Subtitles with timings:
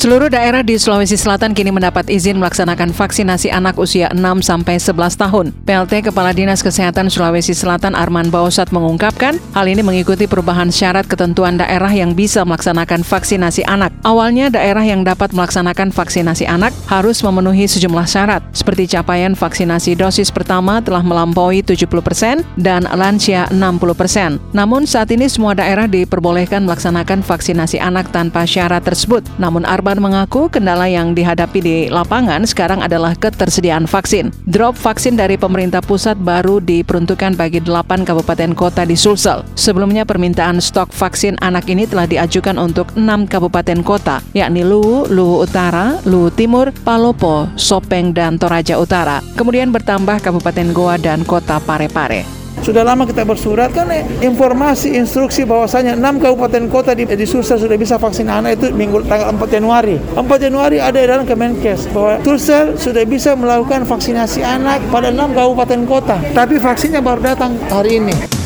[0.00, 4.96] Seluruh daerah di Sulawesi Selatan kini mendapat izin melaksanakan vaksinasi anak usia 6 sampai 11
[4.96, 5.52] tahun.
[5.68, 11.60] PLT Kepala Dinas Kesehatan Sulawesi Selatan Arman Baosat mengungkapkan, hal ini mengikuti perubahan syarat ketentuan
[11.60, 13.92] daerah yang bisa melaksanakan vaksinasi anak.
[14.00, 20.32] Awalnya daerah yang dapat melaksanakan vaksinasi anak harus memenuhi sejumlah syarat, seperti capaian vaksinasi dosis
[20.32, 24.56] pertama telah melampaui 70% dan lansia 60%.
[24.56, 29.28] Namun saat ini semua daerah diperbolehkan melaksanakan vaksinasi anak tanpa syarat tersebut.
[29.36, 34.30] Namun Arman Arban mengaku kendala yang dihadapi di lapangan sekarang adalah ketersediaan vaksin.
[34.46, 39.42] Drop vaksin dari pemerintah pusat baru diperuntukkan bagi 8 kabupaten kota di Sulsel.
[39.58, 45.42] Sebelumnya permintaan stok vaksin anak ini telah diajukan untuk 6 kabupaten kota, yakni Luwu, Luwu
[45.42, 49.18] Utara, Luwu Timur, Palopo, Sopeng, dan Toraja Utara.
[49.34, 52.39] Kemudian bertambah Kabupaten Goa dan Kota Parepare.
[52.60, 53.88] Sudah lama kita bersurat kan
[54.20, 59.04] informasi instruksi bahwasanya 6 kabupaten kota di, di Sulsel sudah bisa vaksin anak itu minggu
[59.08, 59.96] tanggal 4 Januari.
[60.16, 65.80] 4 Januari ada dalam Kemenkes bahwa Sulsel sudah bisa melakukan vaksinasi anak pada 6 kabupaten
[65.88, 66.16] kota.
[66.36, 68.39] Tapi vaksinnya baru datang hari ini.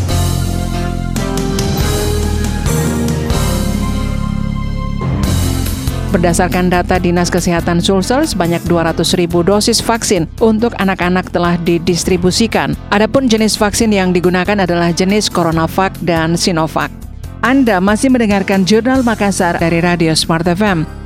[6.14, 12.78] Berdasarkan data Dinas Kesehatan Sulsel, sebanyak 200 ribu dosis vaksin untuk anak-anak telah didistribusikan.
[12.94, 16.94] Adapun jenis vaksin yang digunakan adalah jenis CoronaVac dan Sinovac.
[17.42, 21.03] Anda masih mendengarkan Jurnal Makassar dari Radio Smart FM.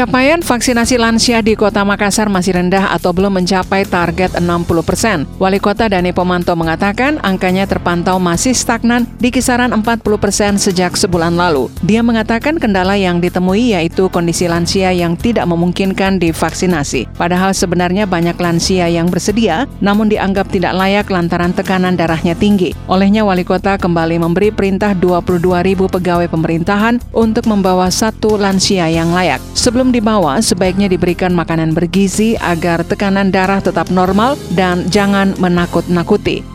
[0.00, 5.28] Capaian vaksinasi lansia di Kota Makassar masih rendah atau belum mencapai target 60 persen.
[5.36, 11.36] Wali Kota Dani Pomanto mengatakan angkanya terpantau masih stagnan di kisaran 40 persen sejak sebulan
[11.36, 11.68] lalu.
[11.84, 17.04] Dia mengatakan kendala yang ditemui yaitu kondisi lansia yang tidak memungkinkan divaksinasi.
[17.20, 22.72] Padahal sebenarnya banyak lansia yang bersedia, namun dianggap tidak layak lantaran tekanan darahnya tinggi.
[22.88, 29.12] Olehnya Wali Kota kembali memberi perintah 22 ribu pegawai pemerintahan untuk membawa satu lansia yang
[29.12, 29.44] layak.
[29.52, 36.46] Sebelum sebelum dibawa, sebaiknya diberikan makanan bergizi agar tekanan darah tetap normal dan jangan menakut-nakuti.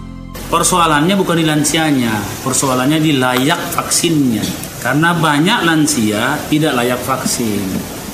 [0.47, 2.15] Persoalannya bukan di lansianya,
[2.47, 4.45] persoalannya di layak vaksinnya.
[4.79, 7.65] Karena banyak lansia tidak layak vaksin.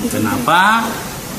[0.10, 0.81] Kenapa?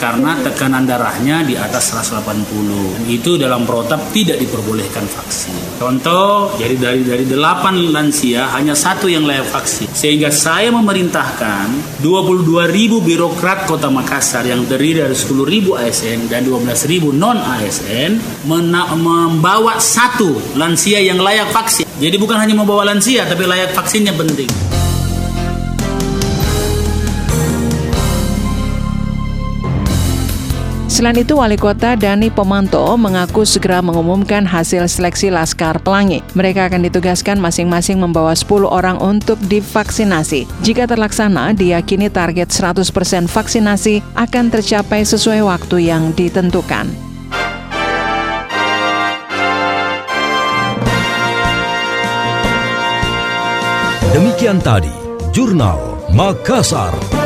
[0.03, 3.07] Karena tekanan darahnya di atas 180.
[3.07, 5.79] Itu dalam protap tidak diperbolehkan vaksin.
[5.79, 9.87] Contoh, jadi dari dari 8 lansia hanya satu yang layak vaksin.
[9.95, 17.39] Sehingga saya memerintahkan 22.000 birokrat Kota Makassar yang terdiri dari 10.000 ASN dan 12.000 non
[17.39, 18.43] ASN
[18.99, 21.87] membawa satu lansia yang layak vaksin.
[22.03, 24.51] Jadi bukan hanya membawa lansia tapi layak vaksinnya penting.
[31.03, 36.23] Selain itu, Wali Kota Dani Pomanto mengaku segera mengumumkan hasil seleksi Laskar Pelangi.
[36.39, 40.47] Mereka akan ditugaskan masing-masing membawa 10 orang untuk divaksinasi.
[40.63, 46.87] Jika terlaksana, diyakini target 100% vaksinasi akan tercapai sesuai waktu yang ditentukan.
[54.15, 54.95] Demikian tadi,
[55.35, 57.22] Jurnal Makassar.